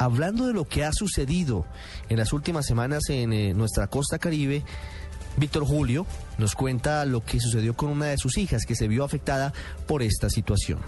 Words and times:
hablando 0.00 0.46
de 0.46 0.54
lo 0.54 0.66
que 0.66 0.82
ha 0.82 0.92
sucedido 0.92 1.66
en 2.08 2.16
las 2.16 2.32
últimas 2.32 2.64
semanas 2.64 3.02
en 3.10 3.34
eh, 3.34 3.52
nuestra 3.52 3.86
costa 3.86 4.18
caribe, 4.18 4.64
Víctor 5.36 5.66
Julio 5.66 6.06
nos 6.38 6.54
cuenta 6.54 7.04
lo 7.04 7.22
que 7.22 7.38
sucedió 7.38 7.76
con 7.76 7.90
una 7.90 8.06
de 8.06 8.16
sus 8.16 8.38
hijas 8.38 8.64
que 8.64 8.74
se 8.74 8.88
vio 8.88 9.04
afectada 9.04 9.52
por 9.86 10.02
esta 10.02 10.30
situación. 10.30 10.80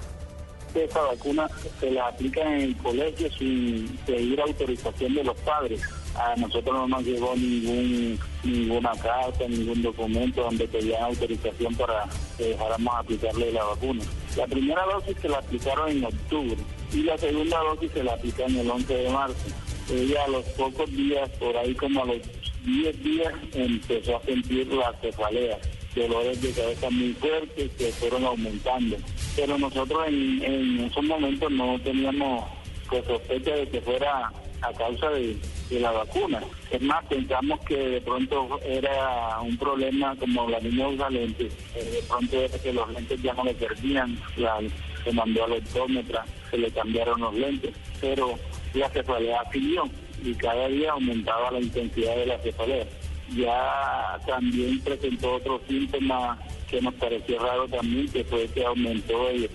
Esta 0.74 1.00
vacuna 1.02 1.48
se 1.80 1.90
la 1.90 2.08
aplica 2.08 2.40
en 2.42 2.62
el 2.62 2.76
colegio 2.78 3.30
sin 3.32 3.86
pedir 4.06 4.40
autorización 4.40 5.14
de 5.14 5.24
los 5.24 5.36
padres. 5.38 5.82
A 6.14 6.34
nosotros 6.36 6.74
no 6.74 6.88
nos 6.88 7.02
llegó 7.04 7.34
ningún 7.36 8.18
ninguna 8.44 8.92
carta, 8.92 9.46
ningún 9.48 9.82
documento 9.82 10.42
donde 10.42 10.66
pedían 10.68 11.04
autorización 11.04 11.74
para 11.74 12.08
que 12.36 12.48
dejáramos 12.48 12.94
aplicarle 12.96 13.52
la 13.52 13.64
vacuna. 13.64 14.02
La 14.36 14.46
primera 14.46 14.84
dosis 14.86 15.16
se 15.20 15.28
la 15.28 15.38
aplicaron 15.38 15.90
en 15.90 16.04
octubre 16.04 16.56
y 16.92 17.02
la 17.02 17.18
segunda 17.18 17.58
dosis 17.58 17.92
se 17.92 18.02
la 18.02 18.14
aplicaron 18.14 18.56
el 18.56 18.70
11 18.70 18.94
de 18.94 19.10
marzo. 19.10 19.46
Ella 19.90 20.24
a 20.24 20.28
los 20.28 20.44
pocos 20.50 20.90
días, 20.90 21.28
por 21.38 21.56
ahí 21.56 21.74
como 21.74 22.02
a 22.02 22.06
los 22.06 22.18
10 22.64 23.02
días, 23.02 23.32
empezó 23.52 24.16
a 24.16 24.22
sentir 24.22 24.66
la 24.72 24.92
cefalea, 25.00 25.58
dolores 25.94 26.40
de 26.40 26.50
cabeza 26.52 26.90
muy 26.90 27.12
fuertes 27.14 27.70
que 27.76 27.92
fueron 27.92 28.24
aumentando. 28.24 28.96
Pero 29.36 29.58
nosotros 29.58 30.06
en, 30.08 30.42
en 30.42 30.80
esos 30.80 31.04
momentos 31.04 31.50
no 31.50 31.78
teníamos 31.80 32.44
pues, 32.88 33.04
sospecha 33.06 33.54
de 33.54 33.68
que 33.68 33.80
fuera 33.80 34.30
a 34.62 34.72
causa 34.74 35.10
de, 35.10 35.36
la 35.70 35.90
vacuna. 35.90 36.42
Es 36.70 36.82
más, 36.82 37.02
pensamos 37.06 37.58
que 37.60 37.76
de 37.76 38.00
pronto 38.02 38.60
era 38.62 39.40
un 39.40 39.56
problema 39.56 40.14
como 40.16 40.48
la 40.50 40.60
niña 40.60 40.88
usa 40.88 41.08
lentes, 41.08 41.52
de 41.74 42.02
pronto 42.06 42.38
era 42.38 42.58
que 42.58 42.72
los 42.74 42.92
lentes 42.92 43.22
ya 43.22 43.32
no 43.32 43.44
le 43.44 43.54
perdían, 43.54 44.18
se 45.02 45.12
mandó 45.12 45.44
al 45.44 45.52
optómetra, 45.52 46.26
se 46.50 46.58
le 46.58 46.70
cambiaron 46.70 47.20
los 47.22 47.34
lentes, 47.34 47.74
pero 48.00 48.38
la 48.74 48.90
cefalea 48.90 49.42
siguió 49.50 49.84
y 50.22 50.34
cada 50.34 50.68
día 50.68 50.92
aumentaba 50.92 51.50
la 51.50 51.60
intensidad 51.60 52.16
de 52.16 52.26
la 52.26 52.38
cefalea. 52.38 52.86
Ya 53.36 54.18
también 54.26 54.80
presentó 54.80 55.34
otro 55.34 55.60
síntoma 55.68 56.38
que 56.68 56.80
nos 56.80 56.94
pareció 56.94 57.38
raro 57.38 57.68
también, 57.68 58.08
que 58.10 58.24
fue 58.24 58.48
que 58.48 58.64
aumentó 58.64 59.28
el, 59.28 59.48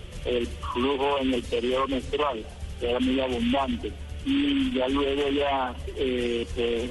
flujo 0.73 1.19
en 1.21 1.33
el 1.33 1.43
periodo 1.43 1.87
menstrual, 1.87 2.45
que 2.79 2.89
era 2.89 2.99
muy 2.99 3.19
abundante 3.19 3.91
y 4.25 4.73
ya 4.73 4.89
luego 4.89 5.29
ya 5.29 5.73
eh, 5.95 6.45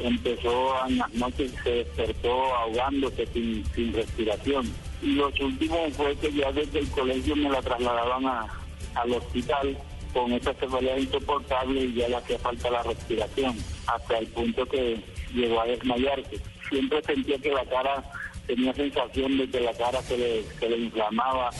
empezó 0.04 0.86
en 0.88 0.98
las 0.98 1.12
noches, 1.12 1.52
se 1.62 1.70
despertó 1.70 2.32
ahogándose 2.54 3.26
sin, 3.26 3.62
sin 3.74 3.92
respiración. 3.92 4.66
Y 5.02 5.12
los 5.12 5.38
últimos 5.40 5.92
fue 5.92 6.16
que 6.16 6.32
ya 6.32 6.50
desde 6.50 6.78
el 6.78 6.88
colegio 6.88 7.36
me 7.36 7.50
la 7.50 7.60
trasladaban 7.60 8.26
a, 8.26 8.46
al 8.94 9.12
hospital 9.12 9.76
con 10.12 10.32
esa 10.32 10.54
cefalea 10.54 10.98
insoportable 10.98 11.80
y 11.80 11.94
ya 11.94 12.08
le 12.08 12.16
hacía 12.16 12.38
falta 12.38 12.70
la 12.70 12.82
respiración, 12.82 13.56
hasta 13.86 14.18
el 14.18 14.26
punto 14.28 14.66
que 14.66 14.98
llegó 15.34 15.60
a 15.60 15.66
desmayarse. 15.66 16.40
Siempre 16.68 17.02
sentía 17.02 17.38
que 17.38 17.50
la 17.52 17.64
cara, 17.64 18.02
tenía 18.46 18.72
sensación 18.74 19.38
de 19.38 19.48
que 19.48 19.60
la 19.60 19.72
cara 19.74 20.00
se 20.02 20.16
le, 20.16 20.42
se 20.58 20.68
le 20.68 20.78
inflamaba, 20.78 21.50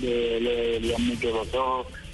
le, 0.00 0.40
le, 0.40 0.80
le 0.80 0.98
mucho 0.98 1.30
los 1.30 1.48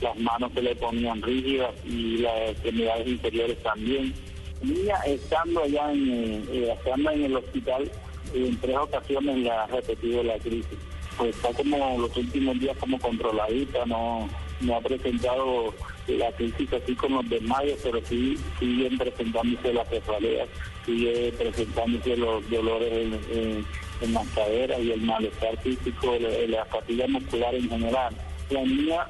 las 0.00 0.16
manos 0.18 0.52
se 0.52 0.62
le 0.62 0.74
ponían 0.76 1.22
rígidas 1.22 1.74
y 1.84 2.18
las 2.18 2.50
extremidades 2.50 3.06
inferiores 3.08 3.62
también. 3.62 4.14
Niña, 4.62 4.96
estando 5.06 5.62
allá 5.62 5.92
en, 5.92 6.46
eh, 6.50 6.72
estando 6.72 7.10
en 7.10 7.24
el 7.24 7.36
hospital, 7.36 7.90
en 8.34 8.56
tres 8.60 8.76
ocasiones 8.76 9.36
le 9.38 9.50
ha 9.50 9.66
repetido 9.66 10.22
la 10.22 10.38
crisis. 10.38 10.78
Pues 11.16 11.34
está 11.34 11.50
como 11.52 11.98
los 11.98 12.16
últimos 12.16 12.58
días 12.58 12.76
como 12.78 12.98
controladita, 12.98 13.86
no, 13.86 14.28
no 14.60 14.76
ha 14.76 14.80
presentado 14.80 15.74
la 16.06 16.32
crisis 16.32 16.72
así 16.72 16.94
como 16.94 17.22
los 17.22 17.30
desmayos, 17.30 17.78
pero 17.82 18.00
sí 18.04 18.38
siguen 18.58 18.96
presentándose 18.98 19.72
las 19.72 19.88
cefaleas, 19.88 20.48
sigue 20.84 21.32
presentándose 21.36 22.16
los 22.16 22.48
dolores 22.50 22.92
en, 22.92 23.66
en, 24.02 24.12
las 24.12 24.28
caderas 24.28 24.78
y 24.80 24.92
el 24.92 25.00
malestar 25.02 25.56
físico, 25.62 26.16
la 26.48 26.64
fatiga 26.66 27.06
muscular 27.08 27.54
en 27.54 27.68
general 27.68 28.14
la 28.50 28.62
niña 28.62 29.06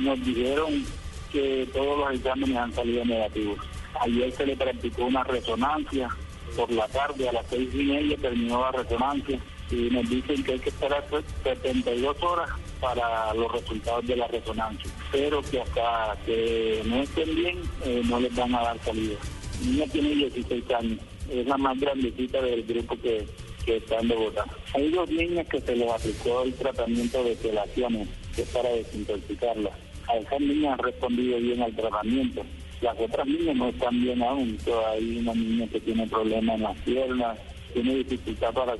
nos 0.00 0.24
dijeron 0.24 0.84
que 1.30 1.66
todos 1.72 1.98
los 1.98 2.14
exámenes 2.14 2.56
han 2.56 2.72
salido 2.72 3.04
negativos. 3.04 3.58
Ayer 4.00 4.32
se 4.32 4.46
le 4.46 4.56
practicó 4.56 5.06
una 5.06 5.24
resonancia 5.24 6.08
por 6.56 6.70
la 6.70 6.86
tarde, 6.88 7.28
a 7.28 7.32
las 7.32 7.46
seis 7.48 7.70
y 7.72 7.84
media 7.84 8.16
terminó 8.18 8.60
la 8.60 8.72
resonancia 8.72 9.38
y 9.72 9.88
nos 9.90 10.08
dicen 10.08 10.44
que 10.44 10.52
hay 10.52 10.58
que 10.58 10.68
esperar 10.68 11.04
72 11.42 12.22
horas 12.22 12.50
para 12.80 13.32
los 13.34 13.50
resultados 13.50 14.06
de 14.06 14.16
la 14.16 14.26
resonancia, 14.28 14.90
pero 15.10 15.40
que 15.42 15.60
hasta 15.60 16.16
que 16.26 16.82
no 16.84 16.96
estén 16.96 17.34
bien 17.34 17.58
eh, 17.84 18.02
no 18.04 18.20
les 18.20 18.34
van 18.36 18.54
a 18.54 18.62
dar 18.62 18.78
salida. 18.84 19.16
La 19.60 19.66
niña 19.66 19.86
tiene 19.92 20.08
16 20.10 20.70
años, 20.72 20.98
es 21.30 21.46
la 21.46 21.56
más 21.56 21.78
grandecita 21.80 22.42
del 22.42 22.64
grupo 22.64 22.96
que, 23.00 23.26
que 23.64 23.76
está 23.78 23.98
en 24.00 24.08
Bogotá. 24.08 24.44
Hay 24.74 24.90
dos 24.90 25.08
niñas 25.08 25.46
que 25.48 25.60
se 25.60 25.74
les 25.74 25.90
aplicó 25.90 26.42
el 26.42 26.52
tratamiento 26.54 27.24
de 27.24 27.36
quelaciones 27.36 28.08
que 28.34 28.42
es 28.42 28.48
para 28.48 28.68
desintoxicarla. 28.70 29.70
A 30.08 30.16
esas 30.16 30.40
niñas 30.40 30.72
han 30.72 30.78
respondido 30.78 31.38
bien 31.38 31.62
al 31.62 31.74
tratamiento. 31.74 32.42
Las 32.80 32.98
otras 32.98 33.26
niñas 33.26 33.56
no 33.56 33.68
están 33.68 34.02
bien 34.02 34.22
aún. 34.22 34.58
hay 34.88 35.18
una 35.18 35.34
niña 35.34 35.66
que 35.68 35.80
tiene 35.80 36.06
problemas 36.08 36.56
en 36.56 36.62
las 36.62 36.76
piernas, 36.78 37.38
tiene 37.72 37.94
dificultad 37.96 38.52
para, 38.52 38.76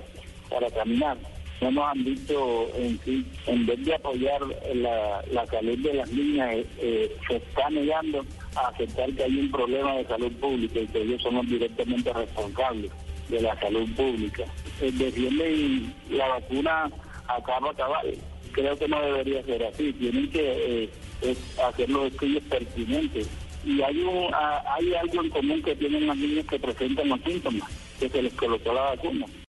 para 0.53 0.71
caminar. 0.71 1.17
No 1.61 1.71
nos 1.71 1.85
han 1.85 2.05
dicho 2.05 2.69
en 2.77 2.99
sí, 3.05 3.25
en 3.47 3.67
vez 3.67 3.85
de 3.85 3.95
apoyar 3.95 4.41
la, 4.75 5.23
la 5.31 5.47
salud 5.47 5.79
de 5.79 5.95
las 5.95 6.11
niñas, 6.11 6.57
eh, 6.57 6.67
eh, 6.79 7.17
se 7.29 7.37
está 7.37 7.71
negando 7.71 8.25
a 8.57 8.69
aceptar 8.69 9.13
que 9.13 9.23
hay 9.23 9.39
un 9.39 9.51
problema 9.51 9.95
de 9.95 10.07
salud 10.07 10.33
pública 10.33 10.81
y 10.81 10.87
que 10.89 11.03
ellos 11.03 11.23
somos 11.23 11.47
directamente 11.49 12.13
responsables 12.13 12.91
de 13.29 13.41
la 13.41 13.59
salud 13.61 13.89
pública. 13.95 14.45
Eh, 14.81 14.91
defienden 14.93 15.95
la 16.11 16.27
vacuna 16.29 16.91
a 17.29 17.43
cabo 17.45 17.73
cabal 17.75 18.13
creo 18.53 18.77
que 18.77 18.89
no 18.89 19.01
debería 19.03 19.43
ser 19.43 19.65
así. 19.65 19.93
Tienen 19.95 20.31
que 20.31 20.85
eh, 20.85 21.37
hacer 21.67 21.91
los 21.91 22.07
estudios 22.13 22.43
pertinentes. 22.45 23.29
Y 23.65 23.81
hay, 23.83 24.03
un, 24.03 24.29
hay 24.35 24.95
algo 24.95 25.23
en 25.23 25.31
común 25.31 25.63
que 25.63 25.77
tienen 25.77 26.07
las 26.07 26.17
niñas 26.17 26.47
que 26.47 26.59
presentan 26.59 27.09
los 27.09 27.21
síntomas, 27.21 27.71
que 27.99 28.09
se 28.09 28.23
les 28.23 28.33
colocó 28.35 28.73
la 28.73 28.83
vacuna. 28.83 29.27